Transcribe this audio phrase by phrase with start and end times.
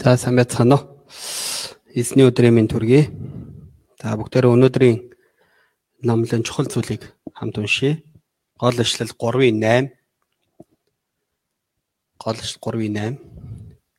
[0.00, 0.84] За сайн байцгаана уу.
[1.92, 3.12] Эзний өдрийн минь төргий.
[4.00, 4.96] За бүгдээрээ өнөөдрийн
[6.00, 7.04] номлын чухал зүйлийг
[7.36, 8.00] хамт уншия.
[8.56, 9.92] Гол ишлэл 3:8.
[12.16, 13.20] Гол ишлэл 3:8.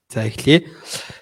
[0.09, 0.65] За эхлэе.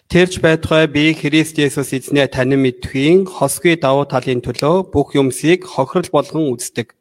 [0.07, 6.07] Тэрч байтугай би Христ Есүс эзнээ танин мэдхийн хосгүй давуу талын төлөө бүх юмсыг хохирол
[6.07, 6.95] болгон үздэг.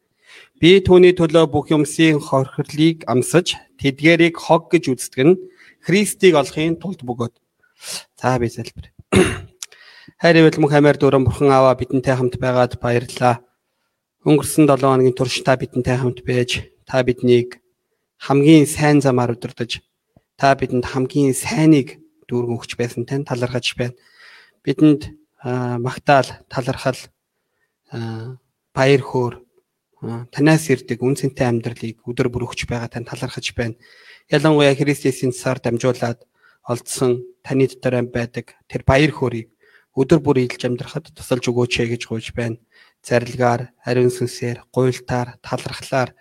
[0.59, 5.39] Би түүний төлөө бүх юмсийн хохирлыг амсаж тэдгэрийг хог гэж үздэг нь
[5.87, 7.39] Христийг олохын тулд бөгөөд
[8.19, 8.93] За би залбир.
[10.19, 13.45] Хайр ивэл мөнх хамаар дөрөн бурхан аваа бидэнтэй хамт байгаад баярлалаа.
[14.27, 17.63] Өнгөрсөн 7 хоногийн турш та бидэнтэй хамт байж та биднийг
[18.19, 19.79] хамгийн сайн замаар өдөрдөж
[20.39, 23.95] та бидэнд хамгийн сайныг дүүргэн өгч байсан тань талархаж байна.
[24.67, 25.15] Бидэнд
[25.83, 26.99] магтаал, талархал,
[28.75, 29.35] баяр хөөр
[30.35, 33.79] танаас ирдэг үнцэнтэй амьдралыг өдөр бүр өгч байгаа тань талархаж байна.
[34.31, 36.23] Ялангуяа Христосийн цаар дамжуулаад
[36.69, 39.49] олдсон таны дотор байдаг тэр баяр хөөргийг
[39.97, 42.61] өдөр бүр идэлж амьдрахад тусалж өгөөч ээ гэж гуйж байна.
[43.03, 46.15] Зарилгаар, ариун сүнсээр, гуйлтаар, талархлаар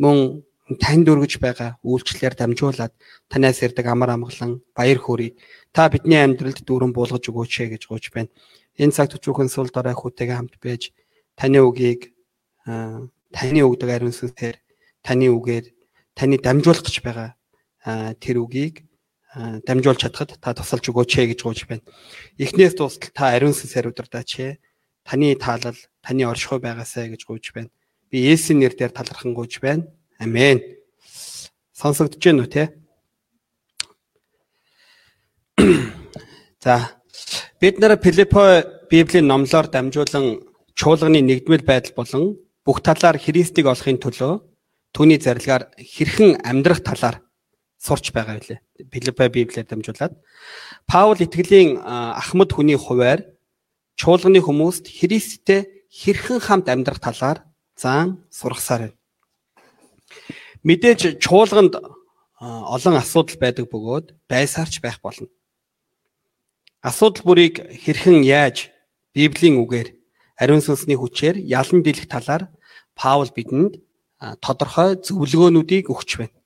[0.00, 0.40] мөн
[0.78, 2.92] танд өргөж байгаа үйлчлэлээр дамжуулаад
[3.28, 5.34] танаас ирдэг амар амгалан баяр хөөргийг
[5.74, 8.30] та бидний амьдралд дүүрэн буулгаж өгөөч ээ гэж гуйж байна.
[8.78, 10.94] Энэ цагт өчүүхэн сул дорой хүүтэйгээ хамт байж
[11.34, 12.14] таны үгийг
[12.64, 14.56] таны өгдөг ариун сүнсээр
[15.02, 15.66] таны үгээр
[16.14, 17.34] таны дамжуулах гэж байгаа
[18.22, 18.86] тэр үгийг
[19.34, 21.86] дамжуулж чадхад та тусалж өгөөч ээ гэж гуйж байна.
[22.34, 24.58] Эхнээс дуустал та ариун сүнсээр удирдаач ээ.
[25.06, 27.70] Таны таалал, таны оршихуй байгаасаа гэж гуйж байна.
[28.10, 29.86] Би Есүсийн нэрээр талархан гуйж байна.
[30.18, 30.58] Амен.
[31.70, 32.74] Сонсогдож байна уу те?
[36.58, 36.98] За
[37.60, 40.42] бид нэр Филиппо Библийн номлоор дамжуулан
[40.74, 42.24] чуулганы нэгдмэл байдал болон
[42.66, 44.42] бүх талаар Христийг олохын төлөө
[44.90, 47.22] түүний зарилгаар хэрхэн амьдрах талаар
[47.80, 48.60] сурч байгаа билээ.
[48.92, 50.12] Филиппа Библиэр дамжуулаад
[50.84, 53.24] Паул итгэлийн ахмад хүний хуваар
[53.96, 57.48] чуулганы хүмүүст Христтэй хэрхэн хамт амьдрах талаар
[57.80, 58.98] заан сургасаар байна.
[60.60, 61.80] Мэдээж чуулганд
[62.40, 65.32] олон асуудал байдаг бөгөөд байсаарч байх болно.
[66.84, 68.68] Асуудал бүрийг хэрхэн яаж
[69.16, 69.88] Библийн үгээр
[70.36, 72.52] ариун сүнсний хүчээр ялан дийлэх талаар
[72.92, 73.80] Паул бидэнд
[74.44, 76.36] тодорхой зөвлөгөөнүүдийг өгч байна.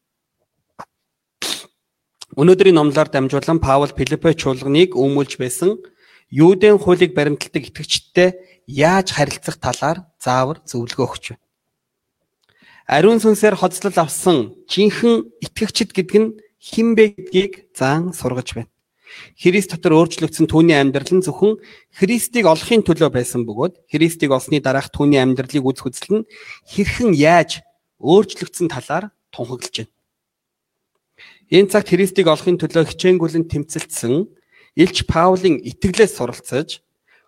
[2.34, 5.78] Өнөөдрийн номлоор дамжуулан Паул Филиппо чуулганыг өмүүлж байсан
[6.34, 8.34] Юудын хуулийг баримталдаг итгэгчдтэй
[8.66, 11.42] яаж харилцах талаар заавар зөвлөгөө өгч байна.
[12.90, 18.72] Ариун сүнсээр хоцлол авсан жинхэнэ итгэгчд гэдэг нь хэн бэ гэдгийг заан сургаж байна.
[19.38, 21.62] Христ дотор өөрчлөгдсөн түүний амьдрал нь зөвхөн
[21.94, 26.28] Христийг олохын төлөө байсан бөгөөд Христийг олсны дараах түүний амьдралыг үзэх үзэл нь
[26.66, 27.62] хэрхэн яаж
[28.02, 29.93] өөрчлөгдсөн талаар тунхаглаж байна.
[31.50, 34.26] Энэ цагт Христийг олохын төлөө хичээнгүлэн тэмцэлдсэн
[34.74, 36.82] Илч Паулын итгэлээс суралцаж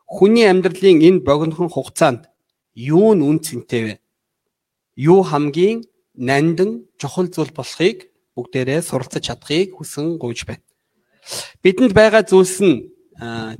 [0.06, 2.26] хүний амьдралын энэ богинохон хугацаанд
[2.74, 3.94] юу нь үн цэнтэй вэ?
[4.96, 5.86] Юу хамгийн
[6.16, 10.64] нандин чухал зүйл болохыг бүгдээрээ суралцаж чадахыг хүсэн гуйж байна.
[11.62, 12.88] Бидэнд байгаа зүйлс нь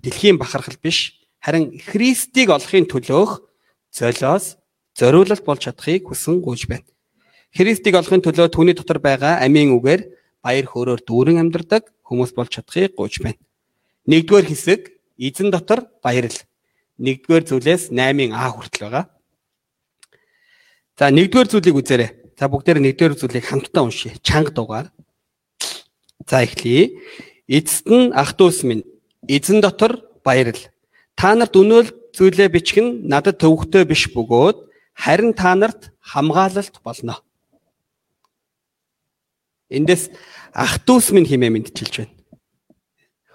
[0.02, 3.44] дэлхийн бахархал биш харин Христийг олохын төлөөх
[3.92, 4.56] золиос
[4.96, 6.88] зориулалт болж чадахыг хүсэн гуйж байна.
[7.52, 10.15] Христийг олохын төлөө түүний дотор байгаа амийн үгээр
[10.46, 13.42] баяр хөөрөөр дүүрэн амьдардаг хүмүүс болж чадахыг гуйж байна.
[14.06, 14.80] Нэгдүгээр хэсэг
[15.18, 16.38] эзэн дотор баярл.
[17.02, 19.04] Нэгдүгээр зүйлээс 8-ын А хүртэл байгаа.
[20.94, 22.10] За нэгдүгээр зүйлийг үзээрэй.
[22.38, 24.14] За бүгдээр нэгдүгээр зүйлийг хамтдаа уншъя.
[24.22, 24.88] Чанга дугаар.
[26.30, 26.94] За эхлэе.
[27.50, 28.86] Эцэст нь ах дүүс минь
[29.26, 30.62] эзэн дотор баярл.
[31.18, 34.62] Та нарт өнөөл зүйлээ бичгэн надад төвөгтэй биш бөгөөд
[34.94, 37.20] харин та нарт хамгаалалт болно.
[39.68, 40.10] Эндээс
[40.52, 42.14] ах дүүс минь хэмээн мэдчилж байна.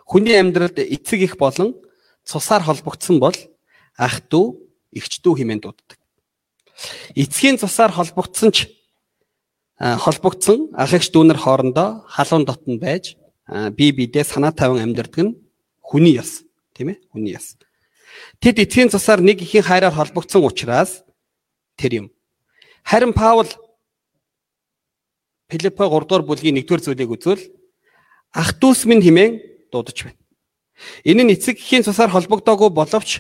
[0.06, 1.76] Хүний амьдралд эцэг их болон
[2.24, 3.36] цусаар холбогдсон бол
[3.98, 4.56] ах дүү,
[4.92, 6.00] эгч дүү хэмээн дууддаг.
[7.16, 8.68] Эцгийн цусаар холбогдсон ч
[9.80, 13.18] холбогдсон ах эгч дүүнэр хоорондоо халуун дотн байж
[13.76, 15.38] бие биедээ санаа тавин амьдардаг нь
[15.80, 16.44] хүний яс,
[16.74, 16.98] тийм ээ?
[17.12, 17.58] Хүний яс.
[18.40, 21.04] Тэд эцгийн цусаар нэг ихийн хайраар холбогдсон учраас
[21.76, 22.08] тэр юм.
[22.84, 23.48] Харин Паул
[25.52, 27.44] Филиппо 3 дугаар бүлгийн 1 дугаар зүйлийг үзвэл
[28.32, 30.20] ах дүүс минь химэн дуудаж байна.
[31.04, 33.20] Энэ нь эцэг эхийн цусаар холбогдоогүй боловч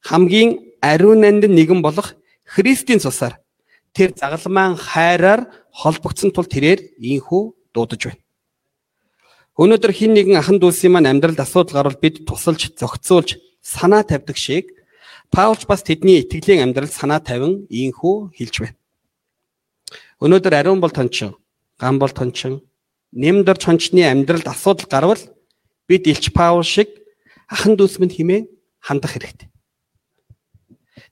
[0.00, 2.16] хамгийн ариун нандин нэгэн болох
[2.48, 3.44] Христийн цусаар
[3.92, 7.42] тэр загалмайн хайраар холбогдсон тул тэрээр ийхүү
[7.76, 8.22] дуудаж байна.
[9.60, 14.72] Өнөөдөр хин нэгэн ахан дүүсийн маань амьдралд асуудал гарвал бид тусалж зохицуулж санаа тавьдаг шиг
[15.28, 18.76] Паулч бас тэдний итгэлийн амьдралд санаа тавин ийхүү хэлж байна.
[20.24, 21.36] Өнөөдөр ариун бол тончин
[21.78, 22.60] ган бол тончин
[23.12, 25.22] нэмдэр чончны амьдралд асуудал гарвал
[25.88, 26.88] бид Илч Паул шиг
[27.48, 28.40] ахан дүүс минь химээ
[28.82, 29.48] хандах хэрэгтэй.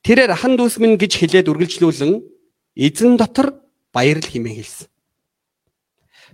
[0.04, 2.20] Тэрээр ахан дүүс минь гэж хэлээд үргэлжлүүлэн
[2.76, 4.88] эзэн дотор баярл химээ хэлсэн.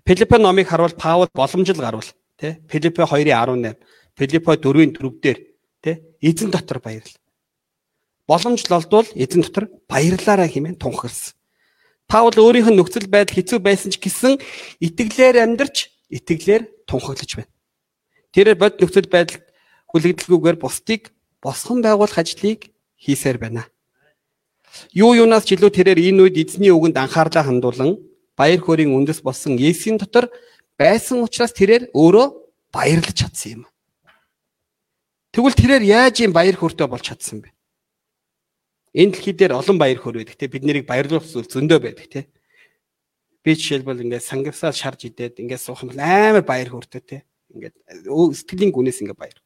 [0.04, 3.78] Филиппо номыг харуул Паул боломжил гарвал тий Филиппо 2:18
[4.18, 5.38] Филиппо 4-ийн 4-дээр
[5.82, 7.14] тий эзэн дотор баярл.
[8.26, 11.34] Боломж олдвол эзэн дотор баярлаараа хэмээн тунхагласан.
[12.12, 14.36] Паул өөрийнх нь нөхцөл байдал хэцүү байсан ч гэсэн
[14.84, 17.48] итгэлээр амьдарч итгэлээр тунхаглаж байна.
[18.36, 19.40] Тэр бод нөхцөл байдалд
[19.88, 21.08] хүлэгдэлгүйгээр бусдыг
[21.40, 22.68] босгон байгуулах ажлыг
[23.00, 23.64] хийсээр байна.
[24.92, 27.96] Юу юунаас ч илүү тэрээр энэ үед эзний үгэнд анхаарлаа хандуулан
[28.36, 30.28] баяр хөөрийн үндэс болсон Есүсийн дотор
[30.76, 32.26] байсан учраас тэрээр өөрөө
[32.76, 33.62] баярлаж чадсан юм.
[35.32, 37.56] Тэгвэл тэрээр яаж юм баяр хөөртэй болж чадсан бэ?
[38.92, 42.20] Энэ дэлхий дээр олон баяр хөөр байдаг те бид нарыг баярлуулах зүйл зөндөө байдаг те.
[43.40, 47.18] Би жишээлбэл ингээд сангивсаа шарж идээд ингээд суух юм бол амар баяр хөөртэй те.
[47.56, 47.74] Ингээд
[48.36, 49.40] сэтгэлийн гүнээс ингээд баяр.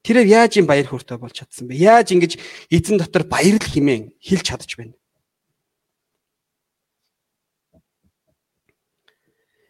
[0.00, 1.76] Тэрээр яаж юм баяр хөөртэй болж чадсан бэ?
[1.76, 2.40] Яаж ингэж
[2.72, 4.96] эзэн дотор баярл химэн хэлж чадж байна?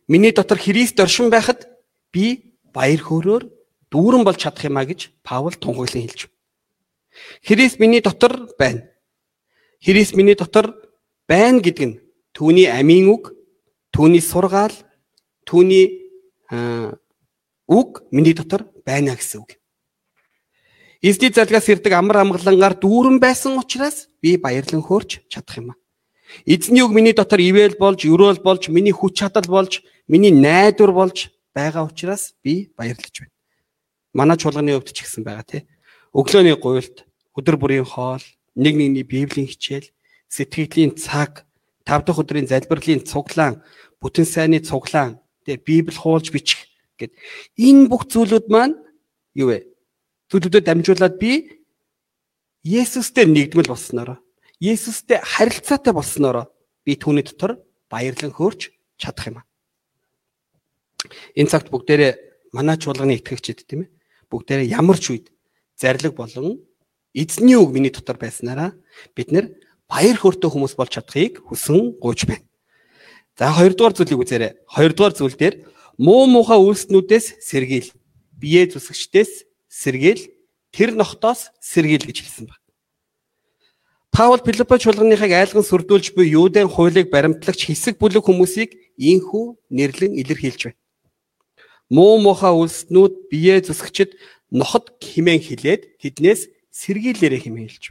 [0.06, 1.66] Миний дотор Христ оршин байхад
[2.14, 3.42] би баяр хөөрөөр
[3.90, 6.39] дүүрэн болж чадах юмаа гэж Паул тунхаглан хэлж байна.
[7.44, 8.88] Христ миний дотор байна.
[9.84, 10.74] Христ миний дотор
[11.28, 12.00] байна гэдэг нь
[12.34, 13.34] түүний амийн үг,
[13.92, 14.74] түүний сургаал,
[15.46, 16.10] түүний
[17.68, 19.60] үг миний дотор байна гэсэн үг.
[21.00, 25.78] Эзний залгаас ирдэг амар амгалангаар дүүрэн байсан учраас би баярлан хөөрч чадах юм аа.
[26.44, 31.32] Эзний үг миний дотор ивэл болж, өрөөл болж, миний хүч чадал болж, миний найдвар болж
[31.56, 33.34] байгаа учраас би баярлаж байна.
[34.12, 35.62] Манай чуулганы өвд ч гэсэн байгаа тий.
[36.10, 37.06] Өглөөний гуйлд
[37.38, 38.22] өдөр бүрийн хоол,
[38.58, 39.94] нэг нэгний библийн хичээл,
[40.26, 41.46] сэтгэлийн цаг,
[41.86, 43.62] тав дахь өдрийн залбирлын цуглаан,
[44.02, 46.66] бүтэн сайнны цуглаан, тэгээ библ хуулж бичих
[46.98, 47.14] гэд
[47.54, 48.74] энэ бүх зүйлүүд маань
[49.38, 49.70] юу вэ?
[50.34, 51.62] Зүйлүүдэд дамжуулаад би
[52.66, 54.18] Есүстэй нэгдмэл болсноороо,
[54.58, 56.50] Есүстэй харилцаатай болсноороо
[56.82, 59.46] би түүний дотор баярлан хөөрч чадах юм аа.
[61.38, 63.90] Энэ цагт бүгдээрээ манай чуулганы итгэгчид тийм ээ
[64.28, 65.26] бүгдээрээ ямар ч үед
[65.80, 66.60] зарлиг болон
[67.14, 68.76] эзний үг миний дотор байснараа
[69.16, 69.48] бид нэр
[69.88, 72.44] баяр хөөртэй хүмүүс болж чадахыг хүсэн гуйж байна.
[73.40, 74.52] За хоёрдугаар зүйлийг үзээрэй.
[74.68, 75.54] Хоёрдугаар зүйл дээр
[75.96, 77.88] муу муухай үйлснүүдээс сэргийл.
[78.36, 80.28] Бие зүсгчдээс сэргийл.
[80.70, 82.60] Тэр нохтоос сэргийл гэж хэлсэн байна.
[84.12, 90.60] Паул Филиппо чуулганыхыг айлган сүрдүүлж буй Юудын хуулийг баримтлагч хэсэг бүлэг хүмүүсийг ийхүү нэрлэн илэрхийлж
[90.68, 90.78] байна.
[91.90, 94.14] Муу муухай үйлснүүд бие зүсгчд
[94.50, 97.84] нохот химэн хилээд тэднээс сэргийлээрэ хэмээн хэлж.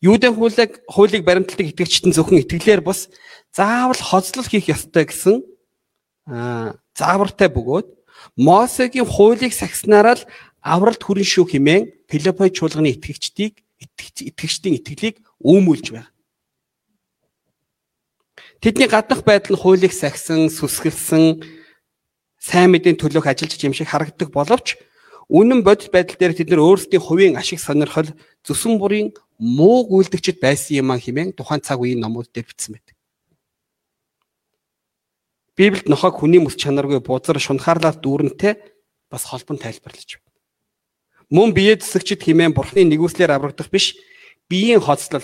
[0.00, 3.12] Юудын хуулийг хуулийг баримтлагдаг итгэгчтэн зөвхөн итгэлээр бус
[3.52, 5.44] заавал хоцлол хийх ёстой гэсэн
[6.96, 7.88] заавартай бөгөөд
[8.36, 10.24] Мосегийн хуулийг сагснараа л
[10.60, 16.12] авралт хүрэн шүү хэмээн Филиппой чуулганы итгэгчдийг итгэгчдийн итгэлийг өөмүүлж байна.
[18.60, 21.40] Тэдний гаднах байдал нь хуулийг сагсан, сүсгэлсэн,
[22.36, 24.76] сайн мэдээ төлөөх ажиллаж юм шиг харагддаг боловч
[25.30, 28.10] Үнэн бодит байдал дээр тэд нар өөрсдийн хувийн ашиг сонирхол
[28.42, 32.98] зүсэн бүрийн муу гүйлдэгчд байсан юм а хэмээн тухайн цаг үеийн номууд дээр бичсэн байдаг.
[35.54, 38.58] Библиэд нохог хүний мэс чанаргүй бузар шунхаарлаар дүүрэнтэй
[39.06, 40.34] бас холбон тайлбарлаж байна.
[41.30, 43.94] Мөн бие зүсэгчд хэмээн бурхны нэгүслэр аврагдах биш
[44.50, 45.22] биеийн хоцлол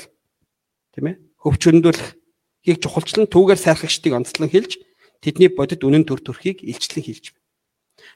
[0.94, 2.14] тийм ээ хөвчөндөлөх
[2.62, 4.78] хийг чухалчлан түүгээр сайрхагчдыг онцлон хэлж
[5.18, 7.42] тэдний бодит үнэн төр төрхийг илчлэн хэлж байна.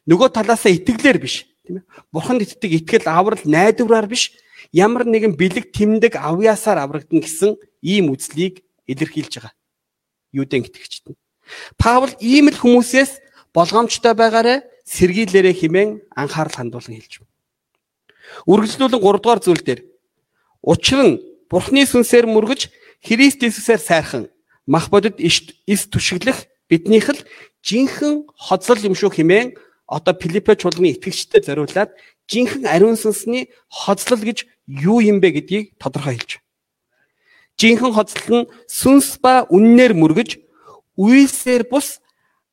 [0.06, 1.84] Нөгөө талаасаа итгэлээр биш тийм ээ.
[2.12, 4.34] Бурханд итдэг итгэл аврал найдвараар биш
[4.72, 9.54] ямар нэгэн бэлэг тэмдэг авьяасаар аврагдана гэсэн ийм үзлийг илэрхийлж байгаа.
[10.34, 11.18] Юудын итгэгчд нь.
[11.78, 13.22] Паул ийм л хүмүүсээс
[13.54, 17.30] болгоомжтой байгаарэ сэргийлээрэ химэн анхаарал хандуулан хэлж байна.
[18.46, 19.80] Үргэлжлүүлэн 3 дугаар зүйл дээр
[20.62, 21.14] учир нь
[21.50, 22.70] Бурхны сүнсээр мөргөж
[23.02, 24.24] Христ Иесусээр сайрхан
[24.70, 27.20] мах бодит эс түшиглэх биднийх л
[27.66, 29.58] жинхэнэ хоцрол юм шүү химэн
[29.90, 31.90] одоо Филиппо чуулганы итгэгчдэд зориулаад
[32.30, 36.38] жинхэнэ ариун сүнсний хоцлол гэж юу юм бэ гэдгийг тодорхой хэлж.
[37.58, 40.38] Жинхэнэ хоцлол нь сүнс ба үннээр мөргөж
[40.94, 41.98] үйлсээр бус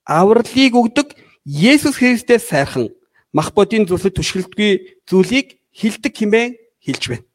[0.01, 1.13] авралыг өгдөг
[1.45, 2.89] Есүс Христээс сайрхан
[3.31, 7.25] мах бодийн зүйлсэд түшгэлдэггүй зүйлийг хилдэг хэмээн хэлж байна.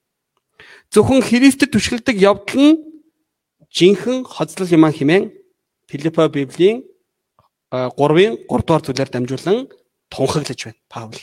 [0.90, 2.80] Зөвхөн Христэд түшгэлдэг явдал нь
[3.71, 5.32] жинхэнэ хоцлол юм хэмээн
[5.88, 6.85] Филиппо Библийн
[7.71, 9.59] 3-ын 3 дугаар зүйлээр дамжуулан
[10.12, 11.16] тунхаглаж байна Паул.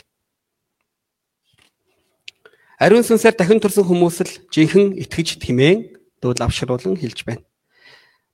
[2.81, 5.79] Ариун сүнсээр дахин турсан хүмүүс л жинхэнэ итгэж тэмээн
[6.23, 7.43] дүүл авшруулан хэлж байна.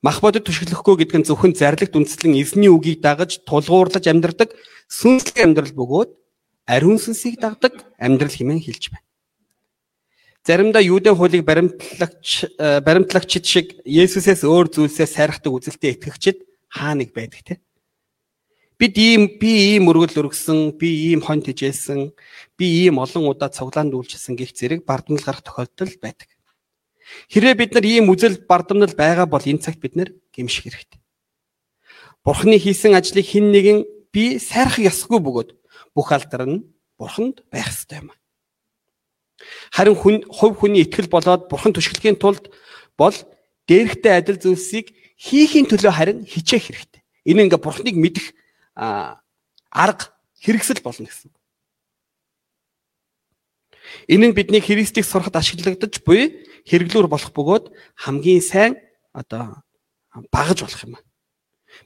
[0.06, 4.54] Мах бодод түшиглэхгүй гэдэг нь зөвхөн зарлагт үндэслэн эзний үгийг дагаж тулгуурлаж амьдрдаг
[4.86, 6.10] сүнслэг амьдрал бөгөөд
[6.70, 9.06] ариун сүнсийг дагдаг амьдрал хэмээн хэлж байна.
[10.46, 12.54] Заримдаа юудын хуулийг баримтлагч
[12.86, 16.38] баримтлагчид шиг Есүсээс өөр зүйлсээ сайрахдаг үзэлтэй итгэгчид
[16.70, 17.54] хаа нэг байдаг те.
[18.75, 22.12] Бид ийм би ийм өргөл өргөсөн, би ийм хон тижээсэн,
[22.60, 26.27] би ийм олон удаа цуглаанд үйлчилсэн гих зэрэг бардамнал гарах тохиолдол байдаг.
[27.32, 31.00] Хэрвээ бид нар ийм үзэл бардамнал байгаа бол энэ цагт бид нар гэмших хэрэгтэй.
[32.25, 33.79] Бурхны хийсэн ажлыг хэн нэгэн
[34.12, 35.50] би сайрах ёсгүй бөгөөд
[35.96, 36.67] бүх алдар нь
[37.00, 38.12] бурханд байх ёстой юм.
[39.72, 42.51] Харин хүн хувь хүний итгэл болоод бурхан түшгэлхийн тулд
[43.00, 43.15] бол
[43.72, 47.01] дээрхтэй адил зүйлсийг хийхийн төлөө харин хичээх хэрэгтэй.
[47.29, 48.36] Энэ ингээ бурхныг мэдэх
[48.75, 50.12] арга
[50.44, 51.32] хэрэгсэл болно гэсэн.
[54.08, 58.77] Энэ нь бидний Христийг сурахад ашиглагдаж буй хэрэглүүр болох бөгөөд хамгийн сайн
[59.13, 59.63] одоо
[60.32, 60.98] багаж болох юм.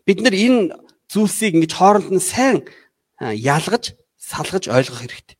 [0.05, 0.73] Бид нар энэ
[1.11, 2.65] зүйлсийг ингэж хооронд нь сайн
[3.19, 5.37] ялгаж, салгаж ойлгох хэрэгтэй.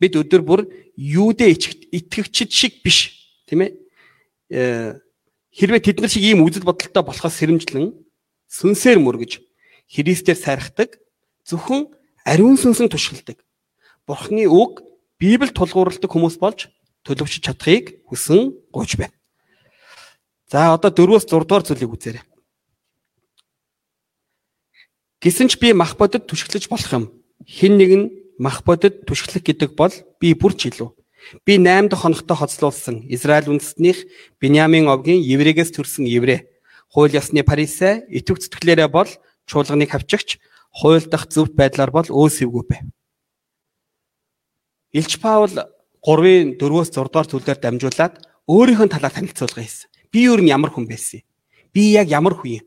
[0.00, 0.60] Бид өдөр бүр
[0.96, 1.52] юудэ
[1.92, 3.70] итгэгчд шиг биш тийм ээ
[4.50, 4.92] э,
[5.52, 7.92] хэрвээ тэд нар шиг ийм үзэл бодолтой болохоос сэрэмжлэн
[8.48, 9.40] сүнсээр мөргөж
[9.92, 10.96] Христээр сайрахдаг
[11.44, 11.92] зөвхөн
[12.24, 13.44] ариун сүнсэн тушгалдаг
[14.06, 14.82] Бурхны үг
[15.20, 16.66] Библи тулгуурладаг хүмүүс болж
[17.06, 19.14] төлөвшөж чадахыг хүсэн гуйж байна.
[20.50, 22.24] За одоо 4-өөс 6 дугаар зүйлийг үзээрэй.
[25.22, 27.04] Гэсэн ч би мах бодод түшиглэж болох юм.
[27.46, 28.10] Хин нэг нь
[28.42, 30.90] мах бодод түшиглэх гэдэг бол би бүр ч илүү.
[31.46, 34.10] Би 8 дахь хоногтой хоцлуулсан Израиль үндэстнийх
[34.42, 36.50] Биньямин овгийн еврейгээс төрсэн еврей.
[36.90, 39.06] Хууль ёсны парисэ итвэх зүтгэлээрээ бол
[39.46, 40.38] чуулганыг хавчигч,
[40.70, 42.76] хууль дах зөвхт байдлаар бол өөсөвгүй бэ.
[44.92, 45.52] Илч Паул
[46.02, 48.14] 3-ын 4-өөс 6 дугаар зүйлээр дамжуулаад
[48.46, 49.88] өөрийнхөө талаар танилцуулга хийсэн.
[50.12, 51.24] Би юу н ямар хүн байсан?
[51.72, 52.66] Би яг ямар хүн юм?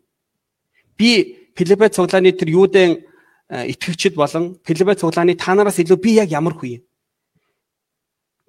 [0.98, 3.06] Би Филиппе цуглааны тэр юудын
[3.48, 6.84] Э, итгэгчд болон Филиппе цуглааны та нараас илүү би яг ямар хүн юм?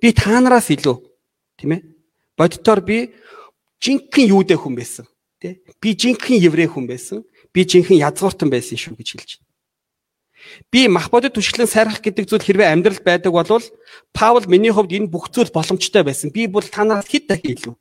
[0.00, 0.96] Би та нараас илүү
[1.60, 1.82] тийм ээ.
[2.32, 3.12] Боддоор би
[3.76, 5.04] жинхэнэ юудэ хүн байсан.
[5.36, 5.60] Тэ?
[5.84, 7.28] Би жинхэнэ еврей хүн байсан.
[7.56, 9.48] Би жинхэнэ язгууртан байсан шүү гэж хэлж байна.
[10.68, 13.64] Би мах бодит түшглэн сайрах гэдэг зүйл хэрвээ амьдрал байдаг бол
[14.12, 16.28] Паул миний хувьд энэ бүх зүйл боломжтой байсан.
[16.28, 17.74] Би бол танаас хэд дахин илүү.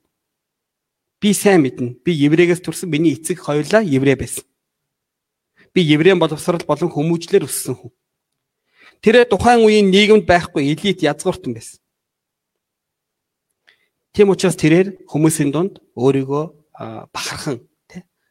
[1.20, 2.00] Би сайн мэднэ.
[2.00, 4.48] Би еврейгээс төрсэн миний эцэг хоёулаа еврей байсан.
[5.76, 7.92] Би еврейн боловсрал болон хүмүүжлэр өссөн хүн.
[9.04, 11.84] Тэр тухайн үеийн нийгэмд байхгүй элит язгууртан байсан.
[14.16, 16.44] Тийм учраас тэрээр хүмүүсийн дунд өөрийгөө
[17.12, 17.60] бахархан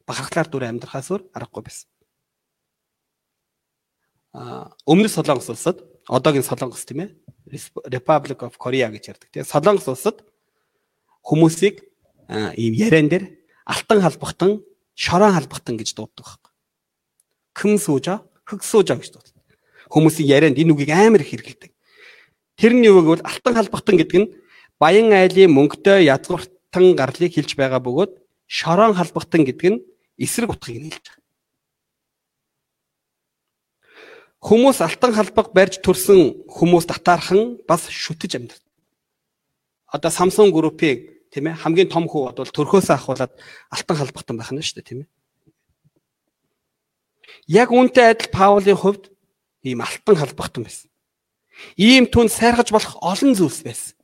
[0.05, 1.89] бахархлаар дүр амьдрахаас өөр аргагүй байсан.
[4.33, 7.09] Аа өмнө Солонгос улсад одоогийн Солонгос тийм ээ
[7.89, 10.21] Republic of Korea гэж ярддаг тийм Солонгос улсад
[11.25, 11.81] хүмүүсийг
[12.29, 13.25] ийм яриан дээр
[13.65, 14.61] алтан халбахтан
[14.93, 16.51] шорон халбахтан гэж дууддаг байхгүй.
[17.53, 19.43] Кым суужа, хөг суужа гэж дууддаг.
[19.89, 21.71] Хүмүүсийн ярианд энэ үгийг амар их хэрэглэдэг.
[22.55, 24.31] Тэрний үг бол алтан халбахтан гэдэг нь
[24.79, 28.11] баян айлын мөнгөтэй язгууртан гарлыг хилж байгаа бөгөөд
[28.47, 29.79] шорон халбахтан гэдэг нь
[30.17, 31.23] эсрэг утгыг нь хэлж байгаа.
[34.45, 38.69] Хүмүүс алтан халбаг барьж төрсэн хүмүүс татаархан бас шүтэж амьдардаг.
[39.89, 43.33] Одоо Samsung группийг тийм ээ хамгийн том хүү бол төрхөөсөө ахуулаад
[43.73, 45.09] алтан халбахтан байх нь шүү дээ тийм ээ.
[47.49, 49.09] Яг үүнтэй адил Паулын хувьд
[49.65, 50.93] ийм алтан халбахтан байсан.
[51.73, 53.95] Ийм түн сайргаж болох олон зүйлс байсан.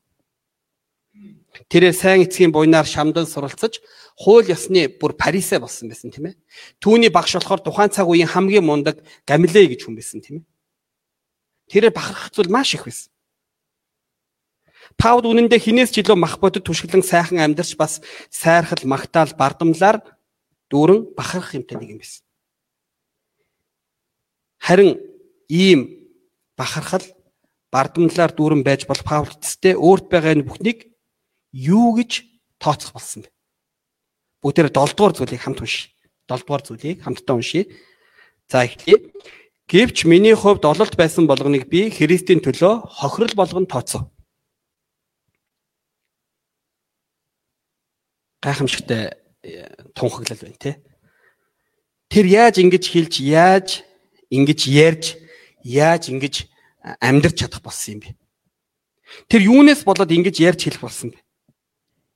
[1.69, 3.77] Тэрээр сайн эцгийн буйнаар шамдан суралцаж
[4.17, 6.35] хууль ёсны бүр парисэ болсон байсан тийм ээ.
[6.83, 10.45] Түүний багш болохоор тухайн цаг үеийн хамгийн мундаг Гамилей гэж хүн байсан тийм ээ.
[11.71, 13.11] Тэрээр бахархах зүйл маш их байсан.
[14.99, 20.03] Паул үнэндээ хинээс ч илүү мах бодод түшгэлэн сайхан амьдарч бас сайрхал, магтаал, бардамлаар
[20.67, 22.23] дүүрэн бахархах юмтай нэг юм байсан.
[24.59, 24.99] Харин
[25.47, 25.79] ийм
[26.59, 27.05] бахархал
[27.71, 30.91] бардамлаар дүүрэн байж болох Паулцтэй өөрт байгаа энэ бүхнийг
[31.55, 32.27] юу гэж
[32.59, 33.29] тооцох болсон бэ?
[34.41, 35.93] Бүгдээр 7 дугаар зүйлийг хамт уншия.
[36.25, 37.65] 7 дугаар зүйлийг хамтдаа уншия.
[38.49, 39.13] За эхлэе.
[39.69, 44.09] Гэвч миний хувьд ололт байсан болгоныг би Христийн төлөө хохирол болгон тооцов.
[48.41, 49.13] Гайхамшигтай
[49.45, 50.81] э, тунхаглал байна те.
[52.09, 53.85] Тэр яаж ингэж хэлж яаж
[54.27, 55.05] ингэж ярьж
[55.63, 56.51] яаж ингэж
[56.99, 58.09] амьдрч чадах болсон юм бэ?
[59.29, 61.19] Тэр юунаас болоод ингэж ярьж хэлэх болсон бэ?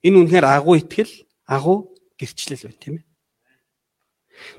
[0.04, 1.14] Энэ үнэхээр агуу итгэл,
[1.48, 3.06] агуу гэрчлэл байна тийм ээ.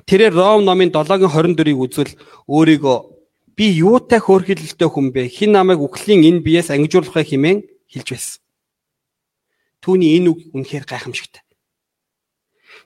[0.08, 2.12] Тэрээр Ром номын 7:24-ийг үзвэл
[2.48, 2.96] өөрийгөө
[3.56, 5.28] би юутай хөөрхөлөлтэй хүн бэ?
[5.28, 7.60] Хин намайг үхлийн энэ биеэс ангижуулахыг хэмээн
[7.92, 8.40] хэлж байсан.
[9.84, 11.42] Түүний энэ үг үнэхээр гайхамшигтай.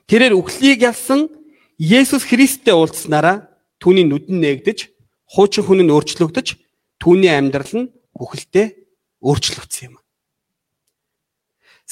[0.07, 1.31] Тэрээр үхлийг ялсан
[1.79, 3.49] Есүс Христтэй уулзснараа
[3.81, 4.93] түүний нүдэн нээгдэж,
[5.25, 6.47] хуучин хүн нь өөрчлөгдөж,
[7.01, 8.67] түүний амьдрал нь бүхэлдээ
[9.25, 9.95] өөрчлөгдсөн юм.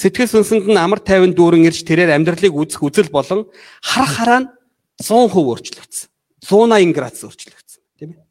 [0.00, 3.44] Сэтгэл сүнсэнд нь амар тайван дүүрэн ирж тэрээр амьдралыг үзэх үзэл болон
[3.84, 4.48] харах хараа нь
[4.96, 6.08] 100% өөрчлөгдсөн.
[6.40, 8.24] 180 градус өөрчлөгдсөн, тийм ээ.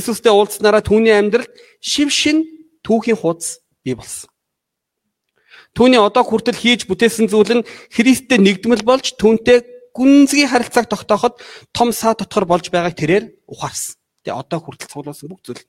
[0.00, 1.52] Есүстэй уулзснараа түүний амьдралд
[1.84, 2.48] шив шин
[2.80, 4.32] түүхийн хуудас бий болсон.
[5.76, 11.36] Түүний одоо хүртэл хийж бүтээсэн зүйл нь Христтэй нэгдмэл болж түүнтэй гүнзгий харилцааг тогтооход
[11.76, 14.00] том саа дотор болж байгааг тэрээр ухаарсан.
[14.24, 15.60] Тэгээ одоо хүртэл цуглуулсан бүх зүйл.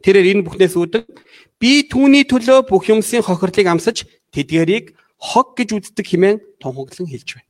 [0.00, 1.04] Тэрээр энэ бүхнээс үүдэн
[1.60, 7.48] би түүний төлөө бүх юмсын хохирлыг амсаж тэдгэрийг хог гэж үздэг хэмээн тунхаглан хэлж байна.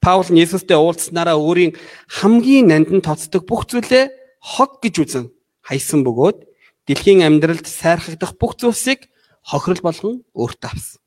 [0.00, 1.76] Паул нь Есүстэй уулзснараа өөрийн
[2.08, 4.08] хамгийн нандин тоцдог бүх зүйлээ
[4.40, 5.24] хог гэж үзэн
[5.60, 6.48] хайсан бөгөөд
[6.88, 9.08] дэлхийн амьдралд сайрхагдах бүх зүйлсийг
[9.44, 11.00] хохирол болгон өөртөө авсан.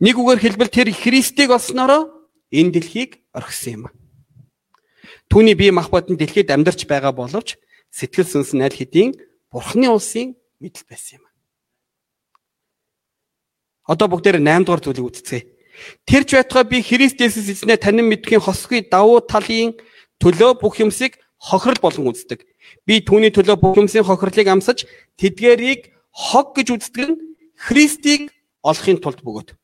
[0.00, 2.10] Нэг үгээр хэлбэл тэр Христийг олснороо
[2.50, 3.84] энэ дэлхийг орхисон юм.
[5.30, 7.58] Түүний бие махбод нь дэлхийд амьдарч байгаа боловч
[7.90, 9.14] сэтгэл сүнс нь аль хэдийн
[9.56, 11.24] Бурхны улсын мэдл байсан юм.
[13.88, 15.48] Одоо бүгдээр 8 дугаар зүйлийг үзцгээе.
[16.04, 19.72] Тэрч байтугай би Христ Есүс эзнээ танин мэдхийн хосгүй давуу талын
[20.20, 22.44] төлөө бүх юмсыг хохирол болгон үздэг.
[22.84, 24.84] Би түүний төлөө бүх юмсын хохирлыг амсаж
[25.16, 27.16] тэдгэрийг хог гэж үздэг нь
[27.56, 28.28] Христийг
[28.60, 29.56] олохын тулд бөгөөд.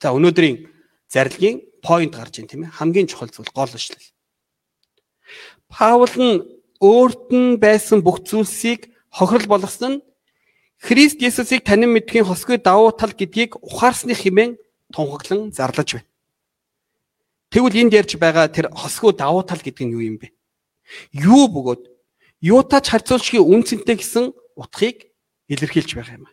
[0.00, 0.72] За өнөөдрийн
[1.12, 4.08] зарилгийн point гарч ийн тийм ээ хамгийн чухал зүйл гол ишлэл.
[5.68, 6.40] Паул нь
[6.82, 10.02] өөрт нь байсан бүх зүйлсийг хохирол болгосон нь
[10.82, 14.58] Христ Есүсийг танин мэдхийн хосгүй давуу тал гэдгийг ухаарсны хэмээн
[14.90, 16.10] тунхаглан зарлаж байна.
[17.54, 20.34] Тэгвэл энд ярьж байгаа тэр хосгүй давуу тал гэдэг нь юу юм бэ?
[21.14, 21.86] Юу бөгөөд
[22.42, 25.06] юутач харьцуулшгийн үнцэнтэй гэсэн утгыг
[25.46, 26.26] илэрхийлж байгаа юм.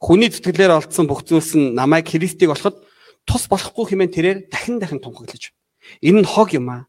[0.00, 2.80] Хүний зүтгэлээр олдсон бүх зүйлс нь намайг Христийг олоход
[3.28, 5.52] тус болохгүй хэмээн тэрээр дахин дахин тунхаглаж.
[6.00, 6.88] Энэ нь хог юм аа.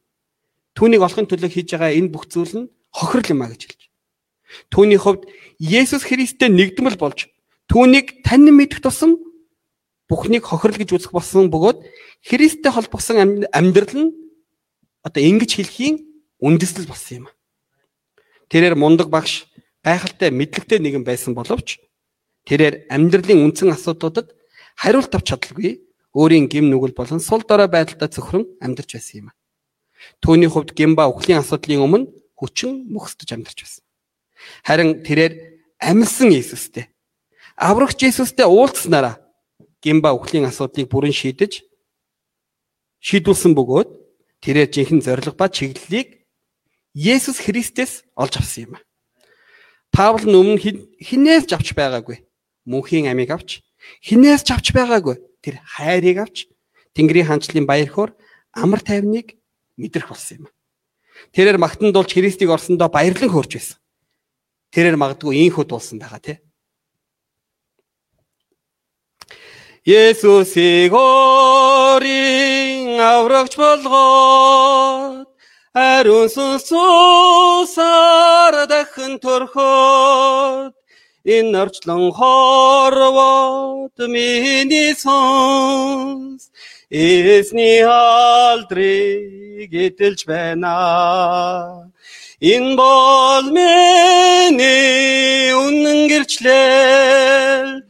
[0.74, 3.82] Түүнийг олохын төлөө хийж байгаа энэ бүх зүйл нь хохирол юм аа гэж хэлж.
[4.74, 5.30] Түүний хувьд
[5.62, 7.30] Есүс Христтэй нэгдмэл болж
[7.70, 9.18] түүнийг танин мэдэх тусам
[10.10, 11.86] бүхнийг хохирол гэж үзэх болсон бөгөөд
[12.26, 14.14] Христтэй холбосон амьдрал нь
[15.06, 15.96] одоо ингэж хэлхийн
[16.42, 17.26] үндэслэл болсон юм.
[18.50, 19.50] Тэрээр мундаг багш
[19.82, 21.82] гайхалтай мэдлэгтэй нэгэн байсан боловч
[22.46, 24.32] тэрээр амьдралын үндсэн асуудлуудад
[24.78, 25.82] хариулт авч чадалгүй
[26.14, 29.28] өөрийн гим нүгэл болон сул дорой байдалтай цөхрөн амьдарч байсан юм.
[30.22, 33.84] Төвний хувьд гимба өхлийн асуудлын өмнө хүчин мөхсдөж амьдарч байсан.
[34.64, 35.34] Харин тэрээр
[35.80, 36.94] амьсан Иесустэй
[37.56, 39.22] аврагч Иесустэй уулзснараа
[39.82, 41.62] гимба өхлийн асуудлыг бүрэн шийдэж
[43.00, 43.90] шийдүүлсэн бөгөөд
[44.42, 46.26] тэрээр жинхэнэ зориг ба чиглэлийг
[46.94, 48.74] Есүс Христэс олж авсан юм.
[49.90, 50.62] Паул нь өмнө
[51.02, 52.22] хинээс ч авч байгаагүй.
[52.70, 53.66] Мөнхийн амийг авч
[54.06, 55.18] хинээс ч авч байгаагүй.
[55.42, 56.38] Тэр хайрыг авч
[56.94, 58.12] Тэнгэрийн хаанчлалын баяр хөөр
[58.54, 59.34] амар тайвныг
[59.78, 60.50] мэдрэх болсон юм.
[61.34, 63.78] Тэрээр магтан дуулж Христийг орсондоо баярлан хөөрч байсан.
[64.74, 66.38] Тэрээр магадгүй ийхүү дуулсан байгаа тий.
[69.86, 75.28] Есүсийг орин аврагч болгоод
[75.74, 77.74] Ариун сүнсээр
[78.70, 80.74] дахин төрхөд
[81.26, 86.52] энэ орчлон хорвоод миний сонс
[86.94, 91.90] эсний алдрыг эдэлж байна.
[92.40, 97.82] Энэ бол миний үнэн гэрчлэл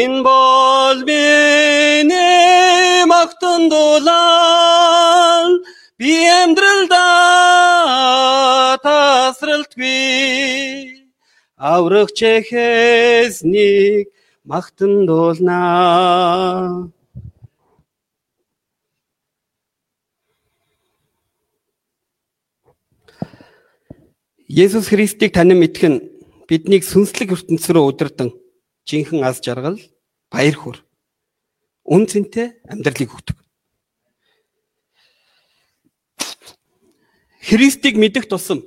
[0.00, 5.54] энэ бол миний магтан дулаал
[6.00, 6.96] Би амьдралдаа
[8.80, 9.92] тасралтгүй.
[11.60, 14.08] Аврагч эхээс нэг
[14.50, 16.88] магтан дуулнаа.
[24.50, 26.02] Есүс Христийг танин мэдэх нь
[26.50, 28.34] биднийг сүнслэг ертөнц рүү удирдан
[28.82, 29.78] жинхэнэ аз жаргал,
[30.26, 30.78] баяр хөөр,
[31.86, 33.38] үн цэнтэй амьдралыг өгдөг.
[37.46, 38.66] Христийг мэдэх тусам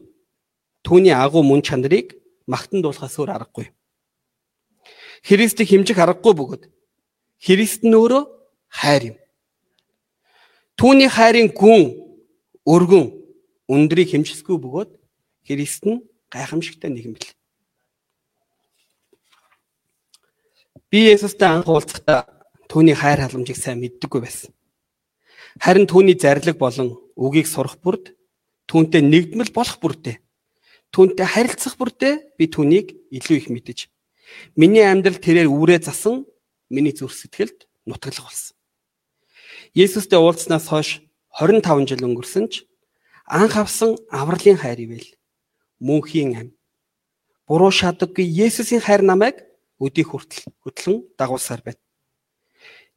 [0.87, 2.15] түүний агуу мөн чанарыг
[2.47, 3.67] магтан дуулахаас өөр аргагүй.
[5.27, 6.63] Христийг хэмжих аргагүй бөгөөд
[7.43, 8.23] Христ нь өөрөө
[8.71, 9.17] хайр юм.
[10.79, 11.91] Түүний хайрын гүн
[12.63, 13.11] өргөн
[13.67, 15.02] өндрийг хэмжсэхгүй бөгөөд
[15.47, 17.31] Христ нь гайхамшигтай нэгэн бэл.
[20.89, 22.27] Би Есүстэй анх уулзахдаа
[22.69, 24.51] түүний хайр халамжийг сайн мэддэггүй байсан.
[25.59, 28.13] Харин түүний зарлиг болон үгийг сурах бүрд
[28.69, 30.23] түүнтэй нэгдмэл болох бүрдээ
[30.93, 33.89] түүнтэй харилцах бүрдээ би түүнийг илүү их мэдэж
[34.53, 36.29] миний амьдрал тэрээр үрээ засан
[36.69, 38.53] миний зүрх сэтгэлд нутаглах болсон.
[39.73, 41.01] Есүстэй уулзснаас хойш
[41.33, 42.69] 25 жил өнгөрсөн ч
[43.25, 45.09] анх авсан авралын хайр ивэл
[45.83, 46.49] мөнхийн ам.
[47.47, 49.43] Буруу шатаггүй Есүсийн хайр намайг
[49.75, 51.81] өдий хүртэл хөтлөн дагуулсаар байна.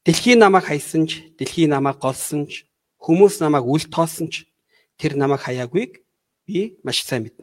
[0.07, 2.70] Дэлхийн намайг хайсан ч, дэлхийн намайг голсон ч,
[3.03, 4.46] хүмүүс намайг үл тоосон ч
[4.94, 6.07] тэр намайг хаяагүйг
[6.46, 7.42] би маш сайн мэднэ.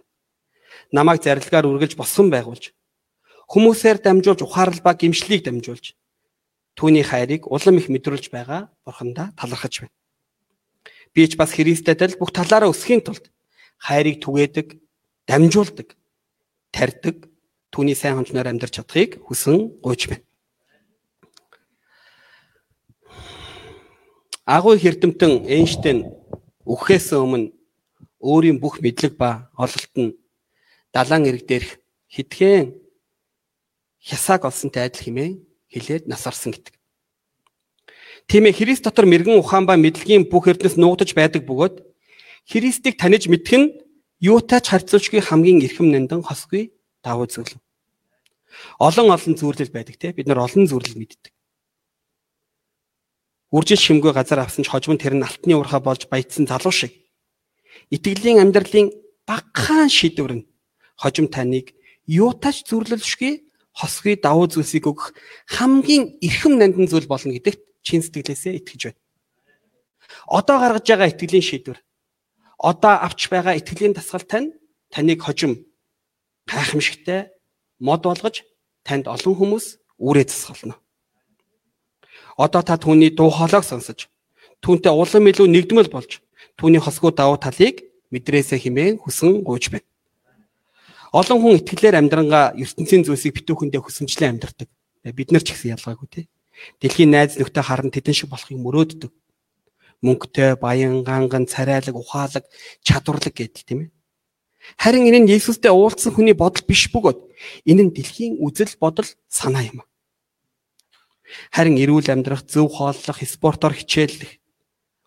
[0.95, 2.71] Намайг зарилгаар үргэлж босгон байгуулж,
[3.51, 5.91] хүмүүсээр дамжуулж ухаарал ба гимшлийг дамжуулж
[6.79, 9.93] түүний хайрыг улам их мэдрүүлж байгаа бурхандаа талархаж байна.
[11.13, 13.29] Би ч бас Христэд л бүх талаараа өсөхийн тулд
[13.77, 14.67] хайрыг түгээдэг,
[15.27, 15.95] дамжуулдаг,
[16.71, 17.27] тарьдаг
[17.71, 20.23] түүний сайн хончноор амьдарч чадахыг хүсэн гуйж байна.
[24.45, 26.03] Агуу хэрдэмтэн Эйнштейн
[26.67, 27.55] өгөхөөс өмнө
[28.19, 30.15] өөрийн бүх мэдлэг ба ололт нь
[30.91, 31.71] далайн ирэг дээрх
[32.11, 32.75] хитгэн
[34.03, 35.33] хясааг олсонтой адил хэмээн
[35.71, 36.75] хэлээд насарсан гэдэг.
[38.27, 41.83] Тийм ээ Христ дотор мэрэгэн ухаан ба мэдлэгийн бүх эрдэнэс нуугдаж байдаг бөгөөд
[42.47, 43.67] Христийг таних мэдэх нь
[44.23, 46.71] юутай ч харьцуулшгүй хамгийн эрхэм нандин хосгүй
[47.03, 47.59] давуу зүйл.
[48.79, 51.35] Олон олон зүйлэл байдаг те бид нар олон зүйлэл мэддэг.
[53.51, 56.95] Үржил шимгүй газар авсан ч хожим тэр нь алтны уурхаа болж баяцсан залуу шиг.
[57.91, 58.95] Итгэлийн амьдралын
[59.27, 60.47] багахан шийдвэр нь
[60.95, 61.75] хожим таныг
[62.07, 63.43] юутаач зүрлэлшгүй
[63.75, 65.11] хосгүй давуу зүйлсийг өгөх
[65.51, 69.01] хамгийн эрхэм нандин зүйл болно гэдэгт чин сэтгэлээсээ итгэж байна.
[70.31, 71.77] Одоо гаргаж байгаа итгэлийн шийдвэр
[72.63, 74.55] одоо авч байгаа итгэлийн дасгал тань
[74.87, 75.67] таныг хожим
[76.47, 77.27] гайхамшигтай
[77.83, 78.47] мод болгож
[78.87, 79.65] танд олон хүмүүс
[79.99, 80.79] үрээ засгална.
[82.39, 84.07] Одоо та түүний дуу хоолойг сонсож
[84.63, 86.23] түүнтэй улам илүү нэгдмэл болж
[86.55, 87.83] түүний хосгүй давуу талыг
[88.15, 89.87] мэдрээсэ химээн хүсэн гуйж байна.
[91.11, 94.69] Олон хүн итгэлээр амьдрангаа ертөнцийн зүйлсийг битүүхэндээ хүсэмжлэн амьдардаг.
[95.03, 96.25] Бид нар ч гэсэн ялгаагүй тий.
[96.81, 99.11] Дэлхийн найз нөхдөд харан тэдэн шиг болохыг мөрөөддөг.
[100.03, 102.43] Мөнгөтэй, баян, ганган, царайлаг, ухаалаг,
[102.83, 103.91] чадварлаг гэдэл тийм ээ.
[104.77, 107.19] Харин энэ нь Есүстэй уулзсан хүний бодол биш бөгөөд
[107.67, 109.79] энэ нь дэлхийн үзэл бодол санаа юм.
[111.51, 114.43] Харин эрүүл амьдрах, зөв хооллох, спортоор хичээллэх,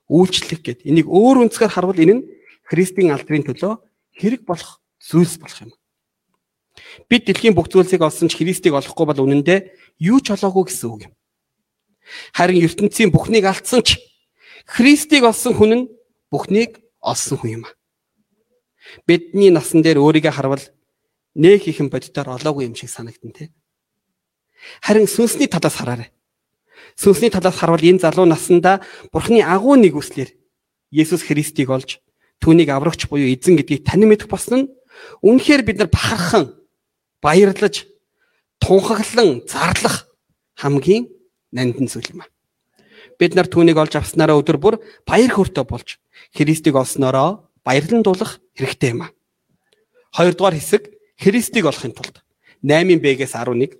[0.09, 2.26] үйлчлэх гэд энийг өөр өнцгөр харвал энэ нь
[2.66, 3.78] Христийн алдрын төлөө
[4.18, 5.72] хэрэг болох зүйлс болох юм.
[7.09, 9.59] Бид дэлхийн бүх зүйлсийг олсон ч Христийг олохгүй бол үнэндээ
[10.02, 11.14] юу ч олоогүй гэсэн үг юм.
[12.35, 13.98] Харин ертөнцийн бүхнийг алдсан ч
[14.66, 15.88] Христийг олсон хүн нь
[16.31, 17.64] бүхнийг олсон хүн юм.
[19.07, 20.64] Бидний насан дээр өөрийгөө харвал
[21.38, 23.44] нэг ихэн боддоор олоогүй юм шиг санагдана те.
[24.83, 26.11] Харин сүнсний талаас хараарай.
[26.98, 28.83] Сүнсний талаас харвал энэ залуу насандаа
[29.14, 30.35] Бурхны агуу нэгүслэр
[30.90, 32.02] Есүс Христийг олж
[32.42, 34.70] түүнийг аврагч буюу эзэн гэдгийг танин мэдэх болсон нь
[35.22, 36.59] үнэхээр бид нар бахархан
[37.22, 37.87] баярлаж
[38.59, 40.11] тунхаглан зарлах
[40.59, 41.07] хамгийн
[41.52, 42.22] нандин зүйл юм.
[43.18, 44.74] Бид нар түүнийг олж авснараа өдөр бүр
[45.09, 45.96] баяр хөөртэй болж
[46.37, 49.09] Христийг олсноороо баярлан дуулах хэрэгтэй юм.
[50.12, 52.20] Хоёрдугаар хэсэг Христийг олохын тулд
[52.61, 53.76] 8-б-гээс 11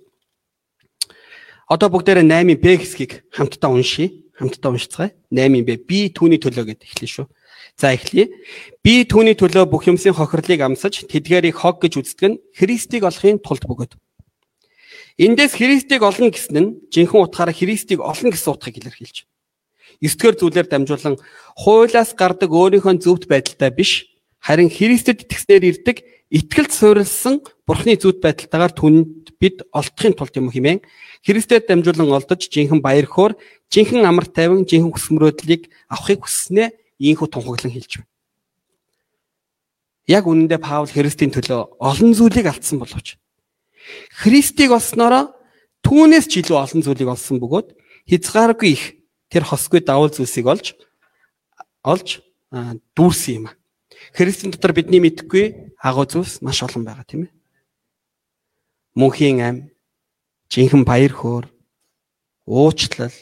[1.67, 4.07] Одоо бүгдээрээ 8-ийн Б хэсгийг хамтдаа уншия.
[4.39, 5.11] Хамтдаа уншицгаая.
[5.35, 5.75] 8-ийн Б.
[5.75, 7.25] Би түүний төлөө гэд эхлэв шүү.
[7.75, 8.31] За эхлэе.
[8.79, 13.67] Би түүний төлөө бүх юмсын хохирлыг амсаж тэдгээрийг хог гэж үздэг нь Христийг олохын тулд
[13.67, 13.99] бөгөөд.
[15.19, 19.26] Эндээс Христийг олно гэсэн нь жинхэнэ утгаараа Христийг олно гэсэн утгыг илэрхийлж.
[20.01, 21.15] 9 дугаар зүйлээр дамжуулан
[21.57, 23.91] хуулиас гардаг өөрийнхөө зөвхт байдалтай биш.
[24.39, 25.97] Харин Христэд итгэснээр ирдэг
[26.29, 30.79] итгэлд суурилсан Бурхны зүуд байдалтайгаар түнд бид олдохын тулд юм хэмээн?
[31.25, 33.35] Христэд дамжуулан олдож жинхэнэ баяр хөөр,
[33.73, 38.11] жинхэнэ амар тайван, жинхэнэ хүсмөрөөдлийг авахыг хүсснээ ийхүү тунхаглан хэлж байна.
[40.07, 43.19] Яг үнэндээ Паул Христийн төлөө олон зүйлийг алдсан боловч
[44.15, 45.35] Христийг олсноороо
[45.83, 47.75] түүнээс ч илүү олон зүйлийг олсон бөгөөд
[48.07, 48.83] хязгааргүй их
[49.29, 50.75] тэр хосгүй давуу зүйлсийг олж
[51.83, 52.19] олж
[52.95, 53.45] дүүрсэн юм.
[54.15, 57.31] Христийн дотор бидний мэдхгүй агуу зүйлс маш олон байгаа тийм ээ.
[58.95, 59.57] Мөнхийн ам,
[60.49, 61.45] жинхэнэ баяр хөөр,
[62.47, 63.13] уучлал,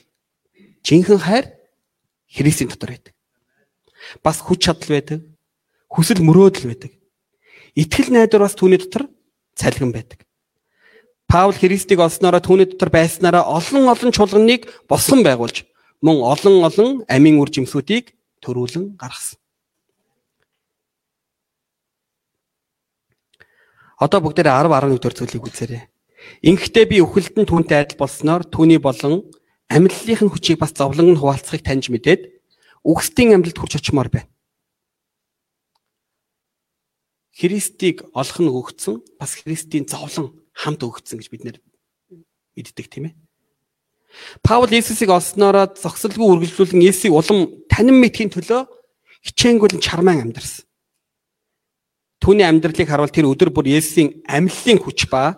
[0.85, 1.45] жинхэнэ хайр
[2.29, 3.13] Христийн дотор байдаг.
[4.23, 5.19] Бас хүч чадал байдаг.
[5.89, 6.91] Хүсэл мөрөөдөл байдаг.
[7.75, 9.09] Итгэл найдвар бас түүний дотор
[9.55, 10.25] цалгин байдаг.
[11.27, 15.65] Паул Христийг олсноороо түүний дотор байснараа олон олон чуулганыг болсон байгуулж
[16.01, 19.39] мөн олон олон амийн үр жимсүүдийг төрүүлэн гаргасан.
[23.95, 25.84] Одоо бүгдээрээ 10 11 дэх зүйлийг үзээрэй.
[26.43, 29.23] Инхдээ би өхөлтөн түүнтэй адил болсноор түүний болон
[29.71, 32.27] амьдлалынхын хүчийг бас зовлон нь хуваалцахыг таньж мэдээд
[32.84, 34.27] үхсдийн амьдлалд хүрч очимоор байна.
[37.36, 41.58] Христийг олох нь өгцөн бас Христийн зовлон хамт өгцөн гэж бид нэр
[42.55, 43.15] мэддэг тийм ээ.
[44.41, 48.67] Паул Иесусыг олсноороо зогсолгүй үргэлжлүүлэн Иесийг улам танин мэдхийн төлөө
[49.25, 50.65] хичээнгүйлэн чармаан амьдарсан.
[52.21, 55.37] Түүний амьдралыг харуул тэр өдөр бүр Есүсийн амьллын хүч ба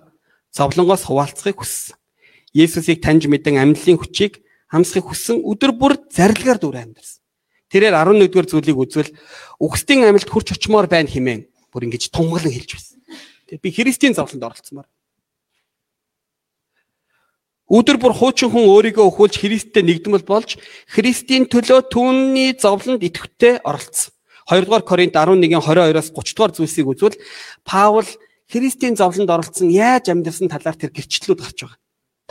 [0.53, 1.97] зовлонгоос хуваалцахыг хүссэн.
[2.53, 4.39] Есүсийг таньж мэдэн амьллын хүчийг
[4.71, 7.19] хамсахыг хүссэн өдөр бүр зарилгаар дүр амьдарсан.
[7.67, 9.12] Тэрээр 11-р зүйлийг үзвэл
[9.60, 12.97] үхсдийн амьлт хурч очмоор байна хэмээн бүр ингэж тунгалан хэлж байсан.
[13.51, 14.88] Тэг би Христийн зовлонд оролцсомоор.
[17.67, 20.56] Өдөр бүр хуучин хүн өөрийгөө өхүүлж Христтэй нэгдмэл болж
[20.88, 24.15] Христийн төлөө түүний зовлонд идэвхтэй оролцсон.
[24.47, 27.19] 2 дугаар Коринт 11-ийн 22-оос 30 дугаар зүйлсийг үзвэл
[27.67, 28.08] Паул
[28.47, 31.80] Христийн зовлонд оролцсон яаж амьдсан талаар тэр гэрчлэлүүд гарч байгаа.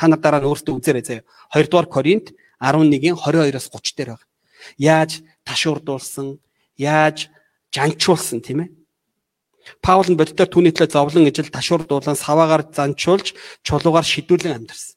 [0.01, 1.29] Та нар дараа нь өөрсдөө үзээрэй заяа.
[1.53, 4.29] 2 дугаар Коринт 11-ийн 22-оос 30 дээр байгаа.
[4.81, 6.40] Яаж ташуурдуулсан,
[6.81, 7.29] яаж
[7.77, 8.72] жанчуулсан тийм ээ.
[9.85, 14.96] Паул нь боддоор түүний төлөө зовлон ижил ташуурдуулан саваагаар занчуулж чулуугаар шидүүлэн амьдэрсэн.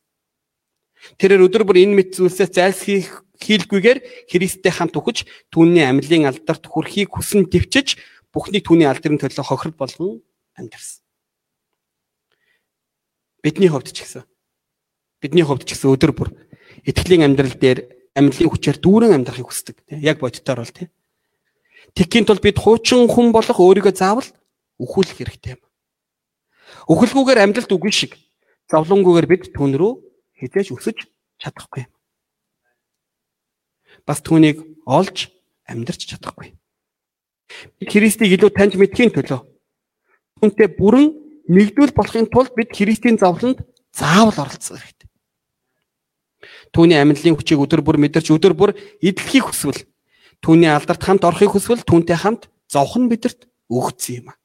[1.20, 7.16] Тэрээр өдөр бүр энэ мэт зүйлсээс зайлсхийх хийлгүйгээр Христтэй хамт өгч түүний амьлын алдарт хүрхийг
[7.16, 7.96] хүсэн төвчж
[8.36, 10.12] бүхний түүний алдрын төлөө хохирол болгон
[10.60, 11.00] амьдэрсэн.
[13.40, 14.28] Бидний хувьд ч гэсэн
[15.24, 16.30] бидний хувьд ч гэсэн өдөр бүр
[16.84, 20.92] итгэлийн амьдрал дээр амьлын хүчээр дүүрэн амьдрахыг хүсдэг яг боддоор бол тийм.
[21.96, 24.28] Тэгхийн тулд бид хуучин хүн болох өөрийгөө заавал
[24.80, 25.62] өхүүлэх хэрэгтэй юм.
[26.92, 28.12] Өхөлгүйгээр амьдралд үгүй шиг
[28.72, 29.94] зовлонгүйгээр бид түн рүү
[30.40, 31.06] хизээж өсөж
[31.38, 31.86] чадахгүй.
[34.08, 35.30] Бас түүнийг олж
[35.68, 36.56] амьдрч чадахгүй.
[37.78, 39.42] Бид Христийг илүү таньж мэдхийн төлөө
[40.40, 41.12] түүнтэй бүрэн
[41.52, 43.60] нэгдвэл болохын тулд бид Христийн зовлонд
[43.92, 45.10] заавал оролцох хэрэгтэй.
[46.72, 48.72] Түүний амьдлын хүчийг өдөр бүр мэдэрч өдөр бүр
[49.04, 49.84] эдлэхийг хүсвэл
[50.40, 54.40] түүний алдарт хамт орохыг хүсвэл түүнтэй хамт зовхон бидэрт өгсөн юм а.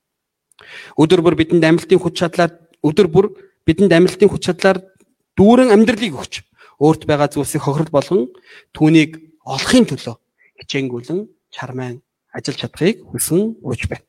[0.98, 3.26] Өдөр бүр бидэнд амьдлын хүч чадлаар өдөр бүр
[3.68, 4.82] бидэнд амьдлын хүч чадлаар
[5.38, 6.34] дүүрэн амьдралыг өгч
[6.78, 8.22] өөрт байгаа зүйлсийг хохирол болгон
[8.74, 10.16] түүнийг олохын төлөө
[10.62, 11.20] хичээнгүлэн
[11.54, 12.02] чармайн
[12.34, 14.06] ажиллаж чадахыг хүсэн ууч байна.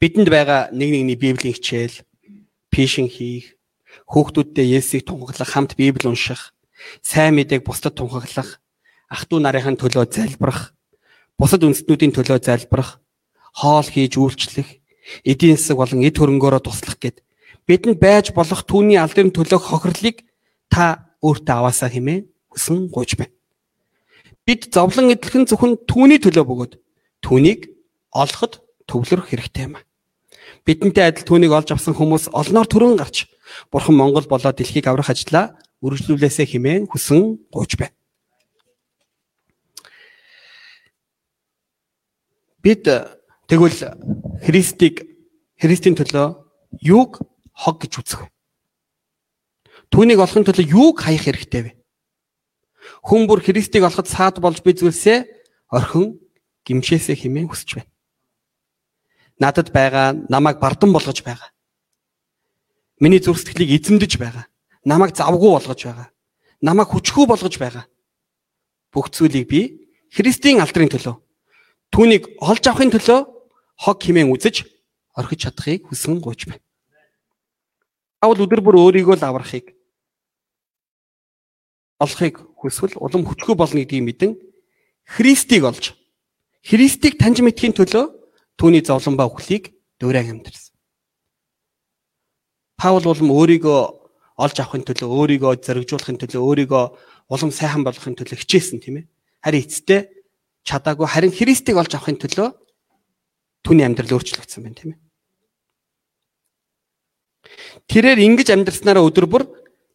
[0.00, 2.04] Бидэнд байгаа нэг нэгний библийн хичээл,
[2.68, 3.56] пишин хийх,
[4.04, 6.52] хүүхдүүдтэй Есүсийг тунхаглах, хамт Библи унших,
[7.00, 8.60] сайн мэдээг бусдад тунхаглах,
[9.08, 10.76] ах トゥ нарынхын төлөө залбирах,
[11.40, 13.00] бусад үндэстнүүдийн төлөө залбирах,
[13.56, 14.68] хоол хийж үйлчлэх,
[15.24, 17.24] эдийн засаг болон эд хөрөнгөөрөө туслах гэд
[17.66, 20.22] бидэнд байж болох түүний алдрын төлөөх хохирлыг
[20.70, 23.34] та өөртөө аваасаа хэмээн хүсэн гуйж байна.
[24.46, 26.72] Бид зовлон эдлхэн зөвхөн түүний төлөө бөгөөд
[27.26, 27.66] түүнийг
[28.14, 29.82] олоход төвлөрөх хэрэгтэй юм.
[30.62, 33.26] Бидэнтэй адил түүнийг олж авсан хүмүүс олноор төрөн гарч
[33.70, 37.94] Бурхан Монгол болоод дэлхийг аврах ажлаа үргэлжлүүлээсэ хэмээн хүсэн гуйж байна.
[42.62, 42.86] Бид
[43.50, 43.78] тэгвэл
[44.42, 45.06] Христийг
[45.58, 46.26] Христийн төлөө
[46.82, 47.22] юуг
[47.56, 48.20] хог гэж үзэх?
[49.88, 51.72] Түүнийг олохын төлөө юуг хаях хэрэгтэй вэ?
[53.02, 55.24] Хүн бүр Христийг олоход саад болж би зүйлсээ
[55.72, 56.20] орхин
[56.68, 57.90] гимшээсэ хэмээн хүсэж байна.
[59.40, 61.50] Надад байгаа намайг бардан болгож байгаа.
[63.00, 64.46] Миний зүрх сэтгэлийг эзэмдэж байгаа.
[64.84, 66.08] Намайг завгүй болгож байгаа.
[66.60, 67.84] Намайг хүчгүй болгож байгаа.
[68.92, 69.60] Бүх зүйлийг би
[70.10, 71.16] Христийн алдрын төлөө
[71.92, 73.20] түүнийг олж авахын төлөө
[73.84, 74.64] хог хэмээн үзэж
[75.16, 76.65] орхиж чадахыг хүсэн гуйж байна.
[78.20, 79.76] Паул өдөр бүр өөрийгөө л аврахыг
[82.00, 84.32] олохыг хүсвэл улам хүчгүй болно гэдгийг мэдэн
[85.04, 85.96] Христийг олж
[86.64, 88.04] Христийг таньж мэдхийн төлөө
[88.58, 90.74] түүний зовлон ба үхлийг дөөрэн амьдэрсэн.
[92.76, 93.80] Паул улам өөрийгөө
[94.36, 96.84] олж авахын төлөө өөрийгөө зэрэгжүүлэхин төлөө өөрийгөө
[97.32, 99.08] улам сайхан болгохын төлөө хичээсэн тийм ээ.
[99.40, 100.00] Харин эцэстээ
[100.66, 102.48] чадаагүй харин Христийг олж авахын төлөө
[103.64, 105.05] түүний амьдрал өөрчлөгдсөн байна тийм ээ.
[107.88, 109.44] Тэрээр ингэж амьдрснараа өдөр бүр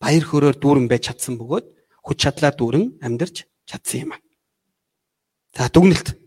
[0.02, 1.66] баяр хөөрөөр дүүрэн байж чадсан бөгөөд
[2.06, 4.12] хүч чадлаар дүүрэн амьдарч чадсан юм.
[5.54, 6.18] За дүгнэлт.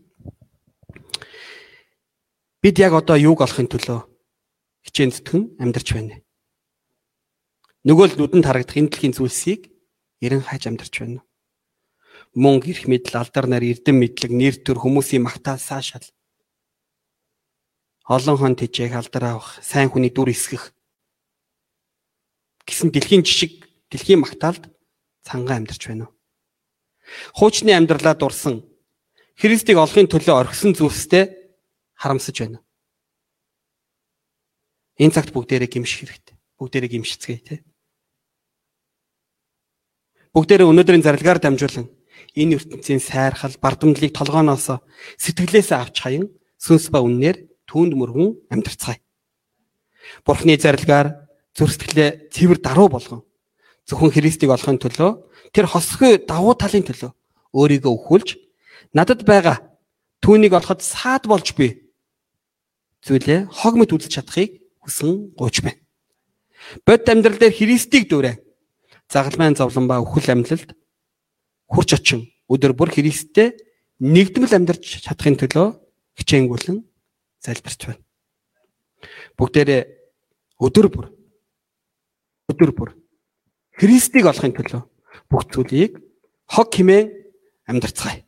[2.61, 3.99] Бид яг одоо юуг олохын төлөө
[4.87, 6.21] хичээн зүтгэн амьдарч байна.
[7.85, 9.69] Нөгөө л нүдэнд харагдах энэ дэлхийн зүйлсийг
[10.21, 11.21] эрен хайж амьдарч байна.
[12.35, 16.03] Мөнгө, эрх мэдэл, алдар нар, эрдэм мэдлэг, нэр төр хүмүүсийн магтаал саашаал.
[18.05, 20.74] Олон хон тэжээх алдар авах, сайн хүний дүр эсгэх
[22.65, 24.69] гэсэн дэлхийн жишг дэлхийн магтаалд
[25.25, 26.13] цангаа амьдарч байна уу?
[27.37, 28.65] Хуучны амьдралаа дурсан
[29.35, 31.27] Христийг олохын төлөө орхисон зүйлстэй
[31.99, 32.59] харамсаж байна.
[34.95, 36.35] Энэ цагт бүгдээрээ гимших хэрэгтэй.
[36.55, 37.59] Бүгдээрээ гимшицгээе тий.
[40.31, 41.91] Бүгдээрээ өнөөдрийн зарилгаар дамжуулан
[42.35, 44.79] энэ ертөнцийн сайрхал, бардамдлыг толгооноос
[45.19, 49.03] сэтгэлээсээ авч хаян сүнс ба үннээр түүнд мөргөн амьдарцгаая.
[50.23, 51.24] Бурхны зарилгаар
[51.55, 53.23] зүрх сэтгэлээ цэвэр даруй болгон
[53.87, 55.11] зөвхөн Христийг олохын төлөө
[55.55, 57.11] тэр хосгүй давуу талын төлөө
[57.55, 58.29] өөрийгөө өхүүлж
[58.93, 59.75] надад байгаа
[60.25, 61.93] Түүнийг олоход саад болж би
[63.05, 65.77] зүйлээ хог мэт үзэж чадахыг хүсэн гооч байна.
[66.81, 68.41] Бод амьдрал дээр Христийг дүүрээ.
[69.05, 70.73] Загалмайн зовлон ба өхөл амьлалд
[71.69, 73.53] хурч очин өдөр бүр Христтэй
[74.01, 75.77] нэгдмэл амьдарч чадахын төлөө
[76.17, 76.81] хичээнгүлэн
[77.45, 78.01] залбирч байна.
[79.37, 79.81] Бүгдээрээ
[80.57, 81.13] өдөр бүр
[82.49, 82.89] өдөр бүр
[83.75, 84.81] Христийг олохын төлөө
[85.29, 85.99] бүх зүйлийг
[86.47, 87.11] хог химээ
[87.67, 88.23] амьдарцгаая.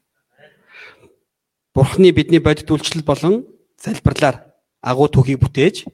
[1.73, 3.45] Бурхны бидний бодит үйлчлэл болон
[3.77, 4.41] залбирлаар
[4.81, 5.85] агуу түүхийг бүтээж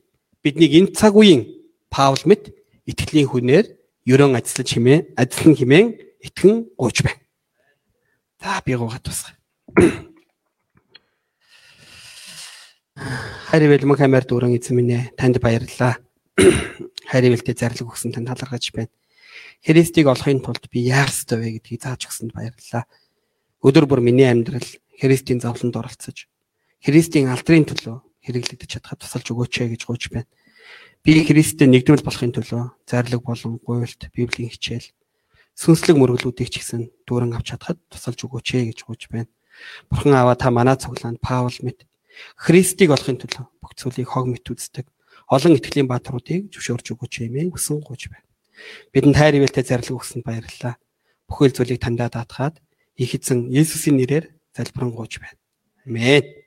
[0.41, 1.45] биднийг энэ цаг үеийн
[1.91, 2.55] Паул мэт
[2.87, 3.65] итгэлийн хүнээр
[4.07, 5.85] ерөн ажиллаж химээ ажиллан химэн
[6.23, 7.21] итгэн гооч байна.
[8.39, 9.35] За би гоогаад тусгая.
[13.51, 15.99] Харивэл мөн камер дүүрэн эзэн минь танд баярлалаа.
[17.09, 18.91] Харивэлтэй зарлаг өгсөн танд талархаж байна.
[19.63, 22.85] Христийг олохын тулд би яах ёстой вэ гэдгийг зааж өгсөнд баярлалаа.
[23.63, 24.65] Өдөр бүр миний амьдрал
[24.99, 26.27] Христийн зовлонд оролцож
[26.83, 30.27] Христийн алдрын төлөө хэрэглэгдэж чадхад тусалж өгөөч гэж гуйж байна.
[30.99, 34.91] Би Христтэй нэгдмэл болохын төлөө зарлаг болон гуйлт Библийн хичээл
[35.55, 39.31] сүнслэг мөрөглүүдийг ч гэсэн дүүрэн авч чадхад тусалж өгөөч гэж гуйж байна.
[39.87, 41.87] Бурхан аваа та манай цуглаанд Паул мэт
[42.35, 44.87] Христийг олохын төлөө бүх зүйлийг хог мэт үздэг
[45.29, 48.27] олон итгэлийн баатруудыг зөвшөөрж өгөөч ээ гэсэн гуйж байна.
[48.91, 50.75] Бидэнд хайр ивэлтэй зарлаг өгсөнд баярлалаа.
[51.27, 52.59] Бүхэл зүйлийг тандаа даатгаад
[52.99, 55.37] их эзэн Есүсийн нэрээр залбирanгуйч байна.
[55.87, 56.42] Амен.